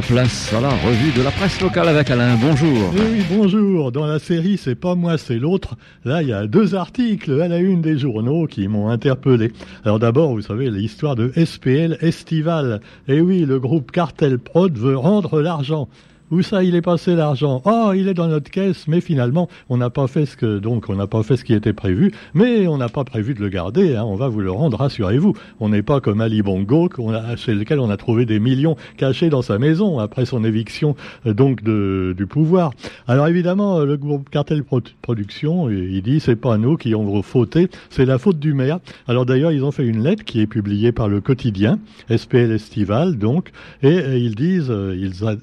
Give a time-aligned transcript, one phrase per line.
[0.00, 2.36] place à la revue de la presse locale avec Alain.
[2.40, 2.92] Bonjour.
[2.92, 3.92] Oui, bonjour.
[3.92, 5.76] Dans la série C'est pas moi, c'est l'autre.
[6.04, 9.52] Là, il y a deux articles à la une des journaux qui m'ont interpellé.
[9.84, 12.80] Alors d'abord, vous savez, l'histoire de SPL Estival.
[13.08, 15.88] Eh oui, le groupe Cartel Prod veut rendre l'argent.
[16.30, 17.60] Où ça, il est passé l'argent?
[17.64, 20.88] Oh, il est dans notre caisse, mais finalement, on n'a pas fait ce que donc
[20.88, 23.48] on n'a pas fait ce qui était prévu, mais on n'a pas prévu de le
[23.48, 23.96] garder.
[23.96, 25.34] Hein, on va vous le rendre, rassurez-vous.
[25.58, 26.88] On n'est pas comme Ali Bongo,
[27.34, 30.94] chez lequel on a trouvé des millions cachés dans sa maison après son éviction
[31.26, 32.70] euh, donc du pouvoir.
[33.08, 34.62] Alors évidemment, le groupe Cartel
[35.02, 38.78] Production, il dit c'est pas nous qui avons fauté, c'est la faute du maire.
[39.08, 43.18] Alors d'ailleurs, ils ont fait une lettre qui est publiée par le quotidien SPL Estival,
[43.18, 43.50] donc,
[43.82, 44.96] et, ils disent, euh,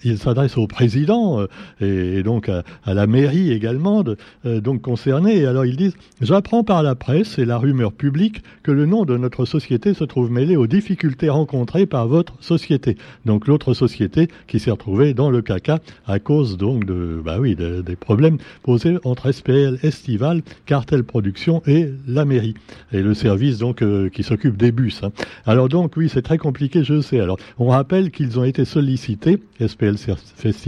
[0.04, 5.44] ils s'adressent au président euh, et, donc à, la mairie également de, euh, donc concernée.
[5.48, 9.18] alors ils disent J'apprends par la presse et la rumeur publique que le nom de
[9.18, 12.96] notre société se trouve mêlé aux difficultés rencontrées par votre société.
[13.26, 17.56] Donc l'autre société qui s'est retrouvée dans le caca à cause donc de bah oui
[17.56, 22.54] des problèmes posés entre SPL Estival, Cartel Production et la mairie
[22.92, 25.02] et le service donc euh, qui s'occupe des bus.
[25.02, 25.12] Hein.
[25.48, 27.20] Alors donc oui c'est très compliqué je sais.
[27.20, 30.67] Alors on rappelle qu'ils ont été sollicités SPL Festival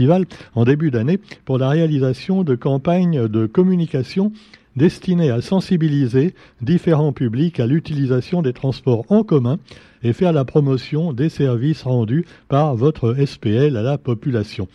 [0.54, 4.32] en début d'année pour la réalisation de campagnes de communication
[4.76, 9.58] destinées à sensibiliser différents publics à l'utilisation des transports en commun
[10.02, 14.68] et faire la promotion des services rendus par votre SPL à la population.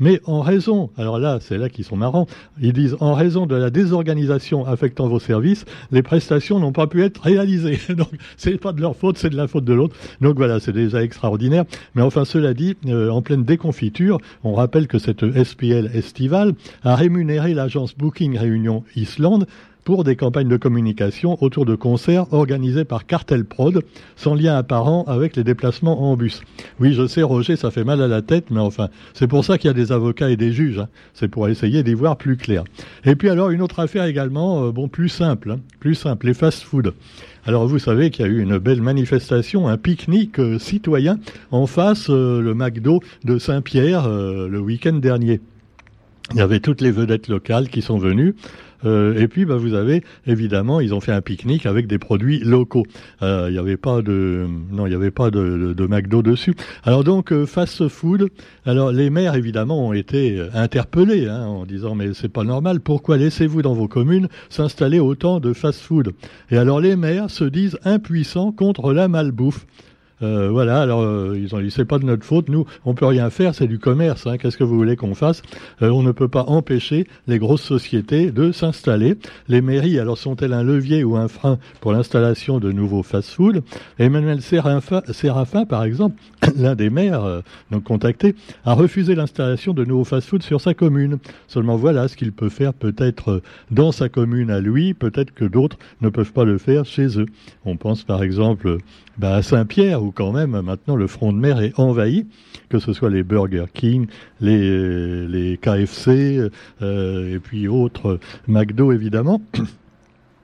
[0.00, 2.26] Mais en raison, alors là, c'est là qu'ils sont marrants,
[2.60, 7.04] ils disent en raison de la désorganisation affectant vos services, les prestations n'ont pas pu
[7.04, 7.78] être réalisées.
[7.90, 9.94] Donc, c'est pas de leur faute, c'est de la faute de l'autre.
[10.20, 11.64] Donc voilà, c'est déjà extraordinaire.
[11.94, 16.96] Mais enfin, cela dit, euh, en pleine déconfiture, on rappelle que cette SPL estivale a
[16.96, 19.46] rémunéré l'agence Booking Réunion Islande
[19.84, 23.82] pour des campagnes de communication autour de concerts organisés par Cartel Prod,
[24.16, 26.42] sans lien apparent avec les déplacements en bus.
[26.78, 29.58] Oui, je sais, Roger, ça fait mal à la tête, mais enfin, c'est pour ça
[29.58, 30.78] qu'il y a des avocats et des juges.
[30.78, 30.88] Hein.
[31.14, 32.64] C'est pour essayer d'y voir plus clair.
[33.04, 35.60] Et puis alors, une autre affaire également, euh, bon, plus simple, hein.
[35.80, 36.94] plus simple, les fast-food.
[37.46, 41.18] Alors vous savez qu'il y a eu une belle manifestation, un pique-nique euh, citoyen
[41.50, 45.40] en face euh, le McDo de Saint-Pierre le week-end dernier.
[46.32, 48.36] Il y avait toutes les vedettes locales qui sont venues.
[48.84, 52.40] Euh, et puis, bah, vous avez évidemment, ils ont fait un pique-nique avec des produits
[52.40, 52.84] locaux.
[53.22, 56.54] Euh, il n'y avait pas de, non, il n'y avait pas de, McDo dessus.
[56.84, 58.28] Alors donc, euh, fast food.
[58.64, 62.80] Alors les maires évidemment ont été interpellés hein, en disant mais c'est pas normal.
[62.80, 66.12] Pourquoi laissez-vous dans vos communes s'installer autant de fast food?
[66.50, 69.66] Et alors les maires se disent impuissants contre la malbouffe.
[70.22, 73.06] Euh, voilà, alors euh, ils ont dit c'est pas de notre faute, nous on peut
[73.06, 74.26] rien faire, c'est du commerce.
[74.26, 75.42] Hein, Qu'est-ce que vous voulez qu'on fasse?
[75.82, 79.16] Euh, On ne peut pas empêcher les grosses sociétés de s'installer.
[79.48, 83.62] Les mairies, alors sont-elles un levier ou un frein pour l'installation de nouveaux fast-food
[83.98, 86.16] Emmanuel Séraphin, par exemple,
[86.56, 91.18] l'un des maires donc contactés, a refusé l'installation de nouveaux fast-food sur sa commune.
[91.48, 95.78] Seulement voilà ce qu'il peut faire peut-être dans sa commune à lui, peut-être que d'autres
[96.00, 97.26] ne peuvent pas le faire chez eux.
[97.64, 98.78] On pense par exemple
[99.20, 102.26] bah, à Saint-Pierre, où quand même maintenant le front de mer est envahi,
[102.70, 104.06] que ce soit les Burger King,
[104.40, 106.48] les, les KFC,
[106.80, 109.42] euh, et puis autres, McDo évidemment.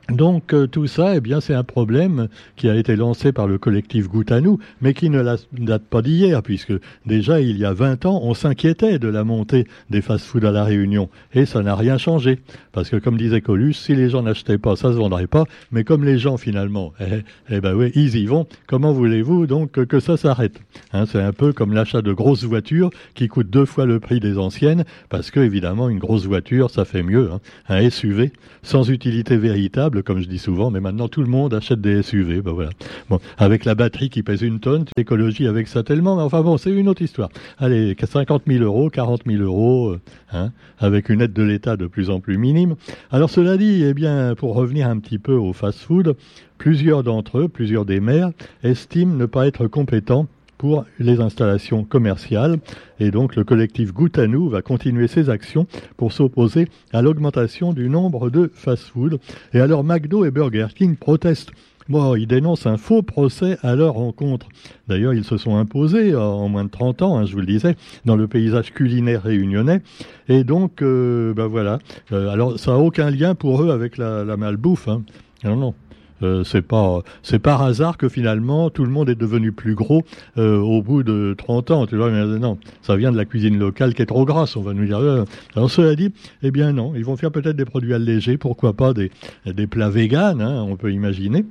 [0.08, 3.58] Donc euh, tout ça, eh bien, c'est un problème qui a été lancé par le
[3.58, 5.22] collectif Goutanou, mais qui ne
[5.52, 6.74] date pas d'hier, puisque
[7.06, 10.62] déjà il y a 20 ans, on s'inquiétait de la montée des fast-foods à la
[10.62, 12.38] Réunion, et ça n'a rien changé,
[12.70, 15.82] parce que comme disait Colus, si les gens n'achetaient pas, ça se vendrait pas, mais
[15.82, 18.46] comme les gens finalement, eh, eh ben oui, ils y vont.
[18.68, 20.60] Comment voulez-vous donc que ça s'arrête?
[20.92, 24.20] Hein, C'est un peu comme l'achat de grosses voitures qui coûtent deux fois le prix
[24.20, 28.30] des anciennes, parce que évidemment une grosse voiture, ça fait mieux, hein, un SUV
[28.62, 32.42] sans utilité véritable comme je dis souvent, mais maintenant tout le monde achète des SUV.
[32.42, 32.70] Ben voilà.
[33.08, 36.56] Bon, avec la batterie qui pèse une tonne, l'écologie avec ça tellement, mais enfin bon,
[36.56, 37.28] c'est une autre histoire.
[37.58, 40.00] Allez, 50 000 euros, 40 000 euros, euh,
[40.32, 42.76] hein, avec une aide de l'État de plus en plus minime.
[43.10, 46.16] Alors cela dit, eh bien, pour revenir un petit peu au fast-food,
[46.58, 48.30] plusieurs d'entre eux, plusieurs des maires,
[48.62, 50.26] estiment ne pas être compétents
[50.58, 52.58] pour les installations commerciales.
[53.00, 55.66] Et donc le collectif Goutanou va continuer ses actions
[55.96, 59.18] pour s'opposer à l'augmentation du nombre de fast-food.
[59.52, 61.52] Et alors McDo et Burger King protestent.
[61.88, 64.48] Bon, ils dénoncent un faux procès à leur rencontre.
[64.88, 67.76] D'ailleurs, ils se sont imposés en moins de 30 ans, hein, je vous le disais,
[68.04, 69.82] dans le paysage culinaire réunionnais.
[70.28, 71.78] Et donc, euh, ben voilà.
[72.10, 74.88] Euh, alors, ça n'a aucun lien pour eux avec la, la malbouffe.
[74.88, 75.04] Hein.
[75.44, 75.74] Non, non.
[76.22, 80.02] Euh, c'est pas c'est par hasard que finalement tout le monde est devenu plus gros
[80.38, 81.86] euh, au bout de 30 ans.
[81.86, 84.56] Tu vois, mais non, ça vient de la cuisine locale qui est trop grasse.
[84.56, 84.98] On va nous dire.
[84.98, 85.24] Euh.
[85.54, 88.92] Alors cela dit, eh bien non, ils vont faire peut-être des produits allégés, pourquoi pas
[88.94, 89.10] des
[89.46, 91.44] des plats véganes, hein, on peut imaginer.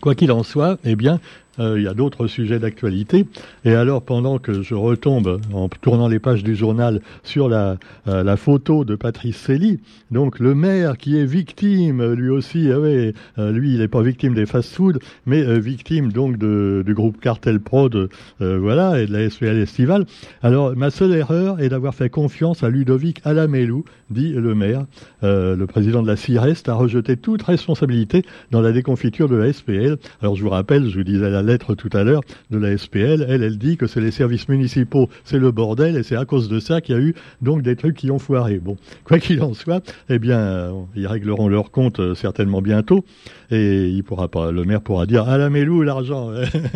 [0.00, 1.20] Quoi qu'il en soit, eh bien,
[1.58, 3.26] il y a d'autres sujets d'actualité.
[3.64, 7.76] Et alors, pendant que je retombe, en tournant les pages du journal, sur la,
[8.06, 9.80] la photo de Patrice Cély,
[10.10, 14.46] donc le maire qui est victime, lui aussi, ah lui, il n'est pas victime des
[14.46, 18.08] fast-foods, mais victime donc du groupe Cartel Prod,
[18.40, 20.06] voilà, et de la SPL Estival.
[20.42, 24.86] Alors, ma seule erreur est d'avoir fait confiance à Ludovic Alamélou, dit le maire.
[25.22, 29.96] le président de la CIREST a rejeté toute responsabilité dans la déconfiture de la SPL.
[30.22, 32.20] Alors je vous rappelle, je vous disais la lettre tout à l'heure
[32.50, 36.02] de la SPL, elle, elle dit que c'est les services municipaux, c'est le bordel, et
[36.02, 38.58] c'est à cause de ça qu'il y a eu donc des trucs qui ont foiré.
[38.58, 43.04] Bon, quoi qu'il en soit, eh bien, ils régleront leur compte euh, certainement bientôt,
[43.50, 46.30] et il pourra pas, le maire pourra dire à la mélou l'argent.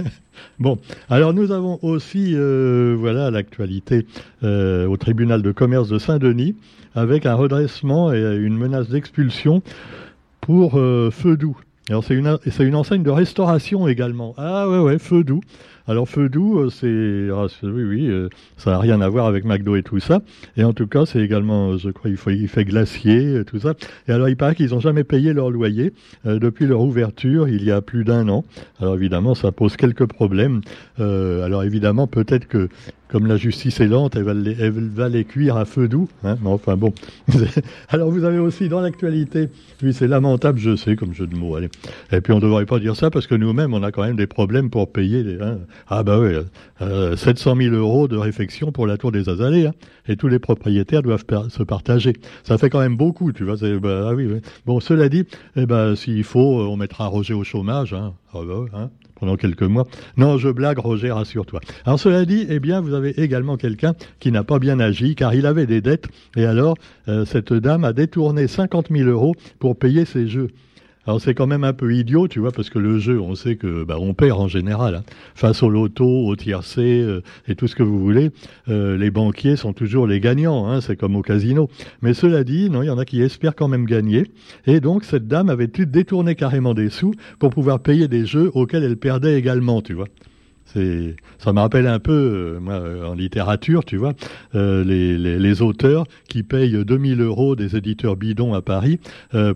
[0.59, 0.79] bon,
[1.09, 4.07] alors nous avons aussi, euh, voilà, l'actualité
[4.43, 6.57] euh, au tribunal de commerce de Saint-Denis
[6.95, 9.63] avec un redressement et une menace d'expulsion
[10.41, 11.59] pour euh, Feu Doux.
[11.91, 14.33] Alors c'est une, c'est une enseigne de restauration également.
[14.39, 15.41] Ah ouais ouais, Feu Doux.
[15.89, 19.45] Alors feu doux, euh, ah, c'est oui oui, euh, ça n'a rien à voir avec
[19.45, 20.21] McDo et tout ça.
[20.57, 23.75] Et en tout cas, c'est également, je crois, il fait glacier, tout ça.
[24.07, 25.93] Et alors il paraît qu'ils n'ont jamais payé leur loyer
[26.25, 28.45] depuis leur ouverture, il y a plus d'un an.
[28.81, 30.61] Alors évidemment, ça pose quelques problèmes.
[30.99, 32.69] alors évidemment, peut-être que
[33.11, 36.09] comme la justice est lente, elle va les, cuire à feu doux.
[36.25, 36.93] Hein enfin bon.
[37.89, 39.49] Alors vous avez aussi dans l'actualité,
[39.83, 41.57] oui c'est lamentable, je sais, comme jeu de mots.
[41.57, 41.69] Allez.
[42.13, 44.17] Et puis on ne devrait pas dire ça parce que nous-mêmes on a quand même
[44.17, 45.23] des problèmes pour payer.
[45.23, 45.59] Les, hein.
[45.89, 46.35] Ah bah oui,
[46.83, 49.67] euh, 700 000 euros de réfection pour la tour des Azalées.
[49.67, 49.75] Hein.
[50.07, 52.13] Et tous les propriétaires doivent se partager.
[52.45, 53.57] Ça fait quand même beaucoup, tu vois.
[53.81, 54.41] Bah, ah oui, oui.
[54.67, 55.25] Bon, cela dit,
[55.57, 57.93] eh ben s'il faut, on mettra Roger au chômage.
[57.93, 58.15] Hein.
[58.33, 58.91] Ah bah, hein
[59.21, 59.87] pendant quelques mois.
[60.17, 61.61] Non, je blague, Roger, rassure-toi.
[61.85, 65.35] Alors cela dit, eh bien, vous avez également quelqu'un qui n'a pas bien agi, car
[65.35, 66.77] il avait des dettes, et alors
[67.09, 70.49] euh, cette dame a détourné 50 000 euros pour payer ses jeux.
[71.07, 73.57] Alors c'est quand même un peu idiot, tu vois, parce que le jeu, on sait
[73.57, 74.97] que bah, on perd en général.
[74.97, 75.03] Hein.
[75.35, 78.31] Face au loto, au tiercé euh, et tout ce que vous voulez,
[78.69, 80.69] euh, les banquiers sont toujours les gagnants.
[80.69, 81.71] Hein, c'est comme au casino.
[82.03, 84.25] Mais cela dit, non, il y en a qui espèrent quand même gagner.
[84.67, 88.85] Et donc cette dame avait détourné carrément des sous pour pouvoir payer des jeux auxquels
[88.85, 90.09] elle perdait également, tu vois
[90.75, 94.15] ça me rappelle un peu, euh, moi, euh, en littérature, tu vois,
[94.55, 98.99] euh, les, les, les, auteurs qui payent 2000 euros des éditeurs bidons à Paris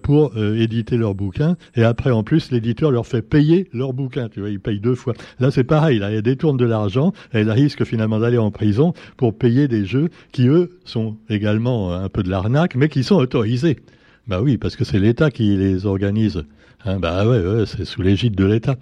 [0.03, 4.41] pour éditer leurs bouquins, et après, en plus, l'éditeur leur fait payer leurs bouquins, tu
[4.41, 5.15] vois, ils payent deux fois.
[5.41, 9.37] Là, c'est pareil, là, elle détourne de l'argent, elle risque finalement d'aller en prison pour
[9.37, 13.79] payer des jeux qui, eux, sont également un peu de l'arnaque, mais qui sont autorisés.
[14.27, 16.45] Bah oui, parce que c'est l'État qui les organise.
[16.85, 18.77] Hein, bah ouais, ouais c'est sous l'égide de l'État.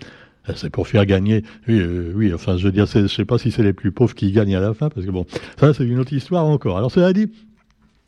[0.48, 1.44] Euh, c'est pour faire gagner.
[1.68, 2.32] Oui, euh, oui.
[2.34, 4.60] Enfin, je veux dire, je sais pas si c'est les plus pauvres qui gagnent à
[4.60, 5.26] la fin, parce que bon,
[5.58, 6.78] ça c'est une autre histoire encore.
[6.78, 7.30] Alors cela dit,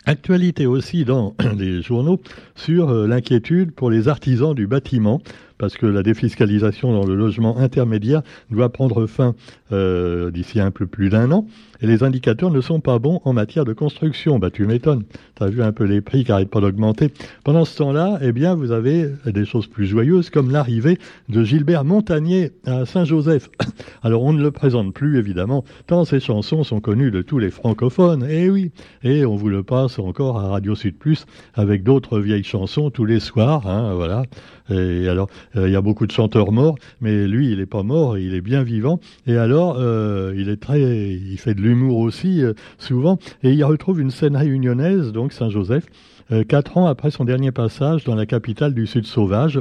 [0.06, 2.20] actualité aussi dans les journaux
[2.54, 5.20] sur euh, l'inquiétude pour les artisans du bâtiment
[5.58, 9.34] parce que la défiscalisation dans le logement intermédiaire doit prendre fin
[9.72, 11.46] euh, d'ici un peu plus d'un an.
[11.80, 14.38] Et les indicateurs ne sont pas bons en matière de construction.
[14.38, 15.04] Bah, tu m'étonnes.
[15.36, 17.10] Tu as vu un peu les prix qui n'arrêtent pas d'augmenter.
[17.44, 20.98] Pendant ce temps-là, eh bien, vous avez des choses plus joyeuses comme l'arrivée
[21.28, 23.50] de Gilbert Montagnier à Saint-Joseph.
[24.02, 27.50] Alors, on ne le présente plus, évidemment, tant ses chansons sont connues de tous les
[27.50, 28.26] francophones.
[28.28, 28.70] Eh oui.
[29.02, 33.04] Et on vous le passe encore à Radio Sud Plus avec d'autres vieilles chansons tous
[33.04, 33.66] les soirs.
[33.66, 34.22] Hein, voilà.
[34.70, 38.18] Et alors, il y a beaucoup de chanteurs morts, mais lui, il n'est pas mort,
[38.18, 39.00] il est bien vivant.
[39.26, 43.64] Et alors, euh, il est très, il fait de l'humour aussi euh, souvent, et il
[43.64, 45.86] retrouve une scène réunionnaise, donc Saint-Joseph,
[46.48, 49.58] quatre ans après son dernier passage dans la capitale du Sud sauvage.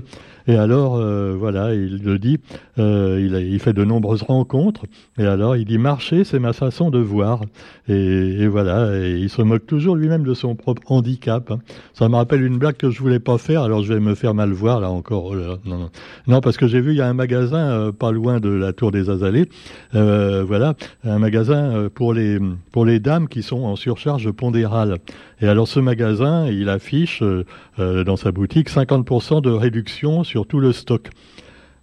[0.48, 2.40] Et alors, euh, voilà, il le dit,
[2.78, 4.84] euh, il, il, fait de nombreuses rencontres.
[5.18, 7.42] Et alors, il dit marcher, c'est ma façon de voir.
[7.88, 11.50] Et, et voilà, et il se moque toujours lui-même de son propre handicap.
[11.52, 11.60] Hein.
[11.94, 13.62] Ça me rappelle une blague que je voulais pas faire.
[13.62, 15.28] Alors, je vais me faire mal voir là encore.
[15.32, 15.90] Oh non, non.
[16.28, 18.74] non, parce que j'ai vu il y a un magasin euh, pas loin de la
[18.74, 19.48] Tour des Azalées.
[19.96, 20.74] Euh, voilà,
[21.06, 22.40] un magasin pour les
[22.72, 24.98] pour les dames qui sont en surcharge pondérale.
[25.44, 27.22] Et alors, ce magasin, il affiche
[27.78, 31.10] dans sa boutique 50% de réduction sur tout le stock.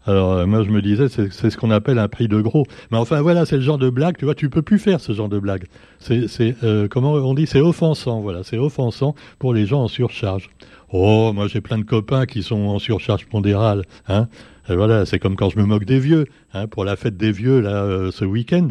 [0.07, 2.65] Alors euh, moi je me disais c'est ce qu'on appelle un prix de gros.
[2.91, 5.13] Mais enfin voilà c'est le genre de blague tu vois tu peux plus faire ce
[5.13, 5.65] genre de blague.
[5.99, 10.49] C'est euh, comment on dit c'est offensant voilà c'est offensant pour les gens en surcharge.
[10.91, 14.29] Oh moi j'ai plein de copains qui sont en surcharge pondérale hein.
[14.69, 17.61] Voilà c'est comme quand je me moque des vieux hein, pour la fête des vieux
[17.61, 18.69] là euh, ce week-end.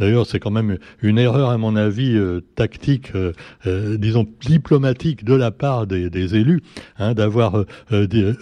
[0.00, 3.34] D'ailleurs, c'est quand même une erreur, à mon avis, euh, tactique, euh,
[3.66, 6.62] euh, disons diplomatique de la part des, élus,
[6.98, 7.64] hein, d'avoir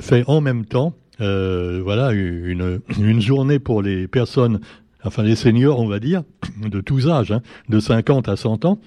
[0.01, 2.81] fait en même temps, voilà, une,
[3.21, 4.61] journée pour les personnes,
[5.05, 6.23] enfin les seniors, on va dire,
[6.65, 8.79] de tous âges, hein, de 50 à 100 ans,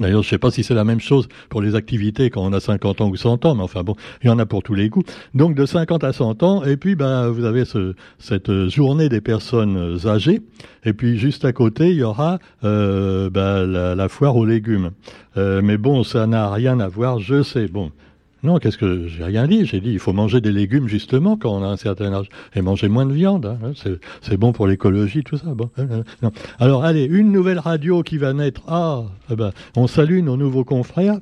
[0.00, 2.60] D'ailleurs, je sais pas si c'est la même chose pour les activités quand on a
[2.60, 4.88] 50 ans ou 100 ans, mais enfin bon, il y en a pour tous les
[4.88, 5.04] goûts.
[5.34, 9.20] Donc de 50 à 100 ans, et puis bah, vous avez ce, cette journée des
[9.20, 10.42] personnes âgées,
[10.84, 14.90] et puis juste à côté, il y aura euh, la, la, foire aux légumes.
[15.36, 17.66] Euh, mais bon, ça n'a rien à voir, je sais.
[17.68, 17.90] Bon,
[18.42, 21.50] non, qu'est-ce que j'ai rien dit J'ai dit il faut manger des légumes justement quand
[21.50, 23.46] on a un certain âge et manger moins de viande.
[23.46, 23.72] Hein,
[24.20, 25.46] c'est bon pour l'écologie, tout ça.
[25.54, 28.62] Bon, hein, hein, Alors allez, une nouvelle radio qui va naître.
[28.68, 31.18] Ah, eh ben, on salue nos nouveaux confrères.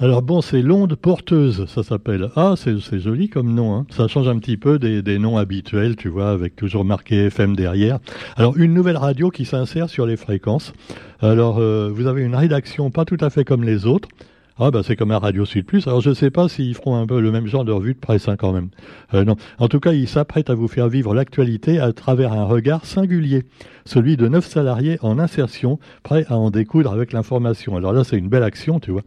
[0.00, 2.30] Alors bon, c'est l'onde porteuse, ça s'appelle.
[2.36, 3.74] Ah, c'est joli comme nom.
[3.74, 3.86] Hein.
[3.90, 7.56] Ça change un petit peu des, des, noms habituels, tu vois, avec toujours marqué FM
[7.56, 7.98] derrière.
[8.36, 10.72] Alors une nouvelle radio qui s'insère sur les fréquences.
[11.20, 14.08] Alors euh, vous avez une rédaction pas tout à fait comme les autres.
[14.60, 15.86] Ah bah c'est comme un Radio Sud Plus.
[15.86, 17.98] Alors je ne sais pas s'ils feront un peu le même genre de revue de
[18.00, 18.70] presse hein, quand même.
[19.14, 19.36] Euh, non.
[19.58, 23.44] En tout cas, ils s'apprêtent à vous faire vivre l'actualité à travers un regard singulier,
[23.84, 27.76] celui de neuf salariés en insertion, prêts à en découdre avec l'information.
[27.76, 29.02] Alors là, c'est une belle action, tu vois.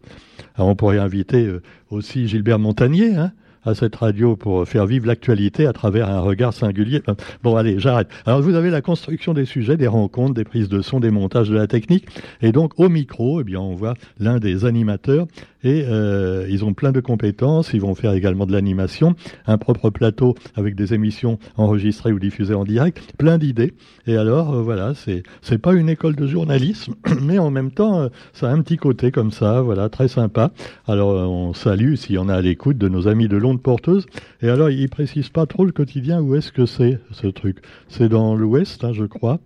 [0.58, 5.65] On pourrait inviter euh, aussi Gilbert Montagnier, hein, à cette radio pour faire vivre l'actualité
[5.65, 7.01] à travers un regard singulier.
[7.44, 8.08] Bon, allez, j'arrête.
[8.25, 11.50] Alors, vous avez la construction des sujets, des rencontres, des prises de son, des montages
[11.50, 12.08] de la technique.
[12.41, 15.27] Et donc, au micro, eh bien, on voit l'un des animateurs
[15.63, 17.74] et euh, ils ont plein de compétences.
[17.74, 19.15] Ils vont faire également de l'animation,
[19.46, 23.74] un propre plateau avec des émissions enregistrées ou diffusées en direct, plein d'idées.
[24.08, 28.01] Et alors, euh, voilà, c'est c'est pas une école de journalisme, mais en même temps,
[28.01, 30.51] euh, ça a un petit côté comme ça, voilà, très sympa.
[30.88, 34.06] Alors, on salue s'il y en a à l'écoute de nos amis de l'onde porteuse.
[34.41, 37.58] Et alors, ils précisent pas trop le quotidien où est-ce que c'est ce truc?
[37.88, 39.39] C'est dans l'Ouest, hein, je crois.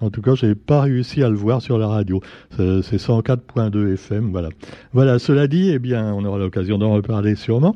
[0.00, 2.20] En tout cas, j'ai pas réussi à le voir sur la radio.
[2.56, 4.50] C'est 104.2 FM, voilà.
[4.92, 7.74] Voilà, cela dit, eh bien, on aura l'occasion d'en reparler sûrement.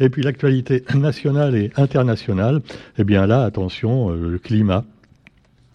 [0.00, 2.60] Et puis l'actualité nationale et internationale,
[2.98, 4.84] eh bien là, attention, euh, le climat.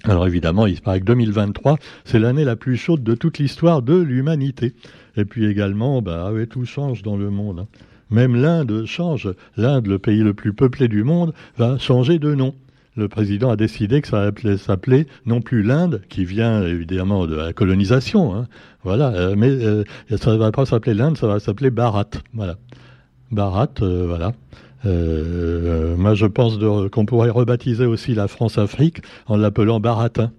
[0.05, 3.81] Alors évidemment, il se paraît que 2023, c'est l'année la plus chaude de toute l'histoire
[3.81, 4.73] de l'humanité.
[5.17, 7.59] Et puis également, bah, ouais, tout change dans le monde.
[7.59, 7.67] Hein.
[8.09, 9.29] Même l'Inde change.
[9.57, 12.55] L'Inde, le pays le plus peuplé du monde, va changer de nom
[12.95, 17.35] le président a décidé que ça allait s'appeler non plus l'Inde, qui vient évidemment de
[17.35, 18.47] la colonisation, hein,
[18.83, 19.83] voilà, euh, mais euh,
[20.17, 22.55] ça ne va pas s'appeler l'Inde, ça va s'appeler Bharat, voilà.
[23.31, 24.33] Bharat, euh, voilà.
[25.97, 26.57] moi, je pense
[26.91, 30.31] qu'on pourrait rebaptiser aussi la France-Afrique en l'appelant Baratin.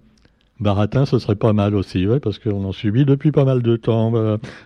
[0.61, 3.77] Baratin, ce serait pas mal aussi, ouais, parce qu'on en subit depuis pas mal de
[3.77, 4.13] temps.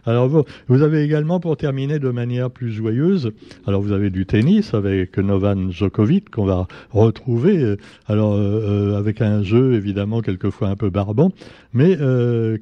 [0.06, 3.32] Alors vous, vous avez également, pour terminer de manière plus joyeuse,
[3.66, 8.98] alors vous avez du tennis avec Novan Djokovic qu'on va retrouver, euh, alors euh, euh,
[8.98, 11.32] avec un jeu évidemment quelquefois un peu barbant,
[11.72, 11.96] mais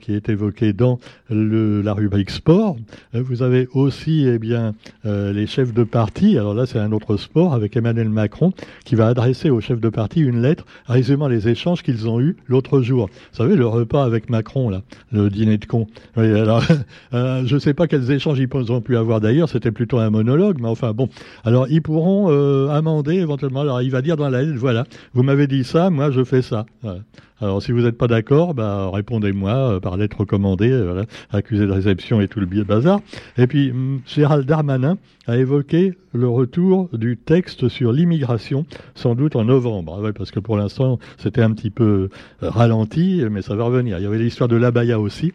[0.01, 0.99] qui est évoqué dans
[1.29, 2.77] le, la rubrique sport.
[3.13, 4.73] Vous avez aussi eh bien
[5.05, 6.39] les chefs de parti.
[6.39, 8.55] Alors là, c'est un autre sport avec Emmanuel Macron
[8.87, 12.37] qui va adresser aux chefs de parti une lettre résumant les échanges qu'ils ont eus
[12.49, 13.11] l'autre jour.
[13.31, 15.87] Vous savez, le repas avec Macron, là, le dîner de con.
[17.13, 20.11] Euh, je ne sais pas quels échanges ils ont pu avoir d'ailleurs, c'était plutôt un
[20.11, 21.09] monologue, mais enfin bon.
[21.45, 23.61] Alors, ils pourront euh, amender éventuellement.
[23.61, 26.43] Alors, il va dire dans la lettre, voilà, vous m'avez dit ça, moi je fais
[26.43, 26.67] ça.
[27.41, 30.73] Alors, si vous n'êtes pas d'accord, bah, répondez-moi euh, par lettre recommandée,
[31.31, 33.01] accusé de réception et tout le bazar.
[33.37, 33.73] Et puis,
[34.07, 40.03] Gérald Darmanin a évoqué le retour du texte sur l'immigration, sans doute en novembre.
[40.05, 42.09] Ah parce que pour l'instant, c'était un petit peu
[42.43, 42.51] euh,
[43.21, 43.99] ralenti, mais ça va revenir.
[43.99, 45.33] Il y avait l'histoire de l'abaya aussi.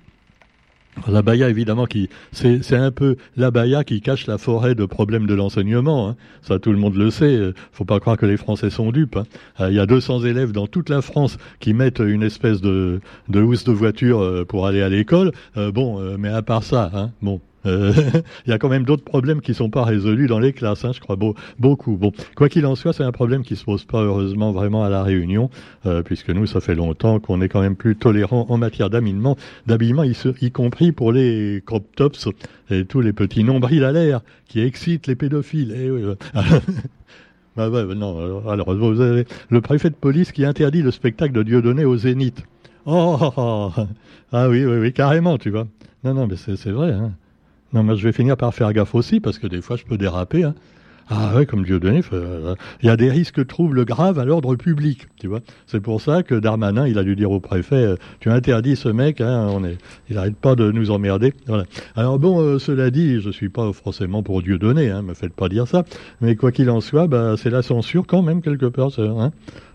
[1.08, 5.28] La baya, évidemment, qui c'est un peu la baya qui cache la forêt de problèmes
[5.28, 6.10] de l'enseignement.
[6.10, 6.16] Hein.
[6.42, 7.54] Ça, tout le monde le sait.
[7.72, 9.16] Faut pas croire que les Français sont dupes.
[9.16, 9.26] Hein.
[9.60, 13.00] Euh, il y a 200 élèves dans toute la France qui mettent une espèce de,
[13.30, 15.32] de housse de voiture euh, pour aller à l'école.
[15.56, 17.94] Euh, bon, mais à part ça, hein, bon, euh,
[18.46, 20.92] il y a quand même d'autres problèmes qui sont pas résolus dans les classes, hein,
[20.94, 21.18] je crois
[21.60, 21.98] beaucoup.
[21.98, 24.90] Bon, quoi qu'il en soit, c'est un problème qui se pose pas heureusement vraiment à
[24.90, 25.50] la Réunion,
[25.86, 29.38] euh, puisque nous, ça fait longtemps qu'on est quand même plus tolérant en matière d'habillement,
[29.66, 32.30] d'habillement, y, compris pour les crop tops
[32.70, 35.74] et tous les petits nombrils à l'air qui excitent les pédophiles.
[35.92, 36.04] Oui,
[37.56, 41.86] bah non, alors vous avez le préfet de police qui interdit le spectacle de Dieudonné
[41.86, 42.44] au Zénith.
[42.86, 43.72] Oh, oh, oh,
[44.32, 45.68] ah oui, oui, oui, carrément, tu vois.
[46.04, 46.94] Non, non, mais c'est vrai.
[46.94, 47.12] Hein.
[47.74, 49.98] Non, mais je vais finir par faire gaffe aussi, parce que des fois, je peux
[49.98, 50.44] déraper.
[50.44, 50.56] Hein.
[51.10, 54.56] Ah ouais, comme Dieu donné, euh, il y a des risques troubles graves à l'ordre
[54.56, 55.40] public, tu vois.
[55.66, 58.90] C'est pour ça que Darmanin, il a dû dire au préfet, euh, tu interdis ce
[58.90, 59.78] mec, hein, on est,
[60.10, 61.34] il n'arrête pas de nous emmerder.
[61.48, 61.64] Voilà.
[61.96, 65.34] Alors bon, euh, cela dit, je suis pas forcément pour Dieu donné, hein, me faites
[65.34, 65.86] pas dire ça,
[66.20, 68.90] mais quoi qu'il en soit, bah, c'est la censure quand même quelque part.
[69.00, 69.32] Hein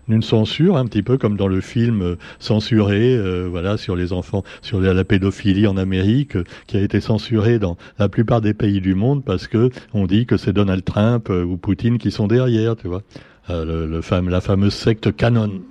[0.07, 4.13] une censure, un petit peu comme dans le film euh, censuré, euh, voilà, sur les
[4.13, 8.53] enfants, sur la, pédophilie en Amérique, euh, qui a été censuré dans la plupart des
[8.53, 12.27] pays du monde parce que on dit que c'est Donald Trump ou Poutine qui sont
[12.27, 13.01] derrière, tu vois.
[13.49, 15.61] le, le la fameuse secte Canon.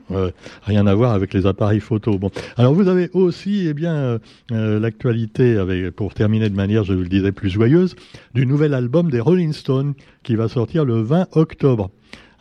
[0.62, 2.18] rien à voir avec les appareils photo.
[2.18, 4.18] Bon, alors vous avez aussi, eh bien,
[4.50, 7.96] l'actualité avec, pour terminer de manière, je vous le disais, plus joyeuse,
[8.34, 11.90] du nouvel album des Rolling Stones qui va sortir le 20 octobre.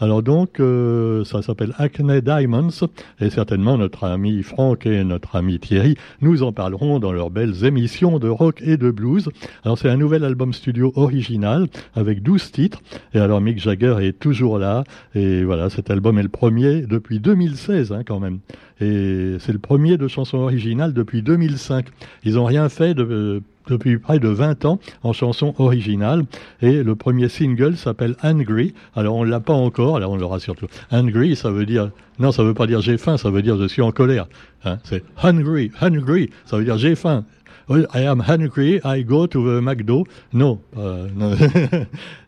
[0.02, 2.72] Alors donc, euh, ça s'appelle Acne Diamonds,
[3.20, 7.66] et certainement notre ami Franck et notre ami Thierry nous en parleront dans leurs belles
[7.66, 9.30] émissions de rock et de blues.
[9.64, 12.82] Alors c'est un nouvel album studio original avec 12 titres,
[13.14, 17.20] et alors Mick Jagger est toujours là, et voilà, cet album est le premier depuis
[17.20, 18.40] 2016 hein, quand même.
[18.80, 21.86] Et c'est le premier de chansons originales depuis 2005.
[22.24, 26.24] Ils n'ont rien fait de, depuis près de 20 ans en chanson originale.
[26.62, 28.74] Et le premier single s'appelle Angry.
[28.96, 30.68] Alors on l'a pas encore, alors on l'aura surtout.
[30.92, 33.68] Angry, ça veut dire, non, ça veut pas dire j'ai faim, ça veut dire je
[33.68, 34.28] suis en colère.
[34.64, 37.26] Hein, c'est hungry, hungry, ça veut dire j'ai faim.
[37.72, 40.06] I am hungry, I go to the McDo.
[40.34, 41.08] No, uh,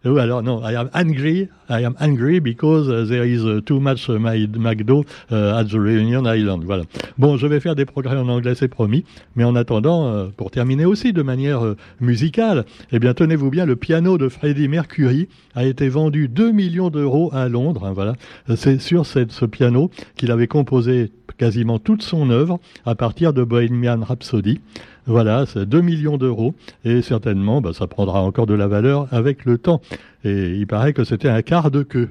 [0.04, 0.18] no.
[0.18, 4.10] alors non, I am angry, I am angry because uh, there is uh, too much
[4.10, 6.64] uh, McDo at the Reunion Island.
[6.64, 6.84] Voilà.
[7.18, 9.04] Bon, je vais faire des progrès en anglais, c'est promis.
[9.36, 14.18] Mais en attendant, pour terminer aussi de manière musicale, eh bien, tenez-vous bien, le piano
[14.18, 17.86] de Freddie Mercury a été vendu 2 millions d'euros à Londres.
[17.86, 18.14] Hein, voilà.
[18.56, 23.44] C'est sur cette, ce piano qu'il avait composé quasiment toute son œuvre à partir de
[23.44, 24.60] Bohemian Rhapsody.
[25.06, 26.56] Voilà, c'est 2 millions d'euros
[26.86, 29.82] et certainement bah, ça prendra encore de la valeur avec le temps.
[30.24, 32.10] Et il paraît que c'était un quart de queue.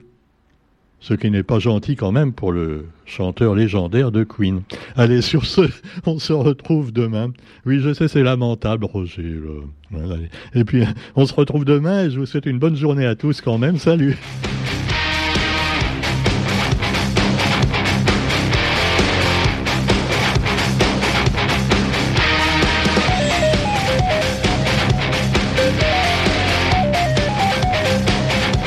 [1.01, 4.63] Ce qui n'est pas gentil quand même pour le chanteur légendaire de Queen.
[4.95, 5.63] Allez, sur ce,
[6.07, 7.33] on se retrouve demain.
[7.67, 9.41] Oui, je sais, c'est lamentable, Roger.
[10.55, 10.85] Et puis,
[11.17, 13.79] on se retrouve demain et je vous souhaite une bonne journée à tous quand même.
[13.79, 14.17] Salut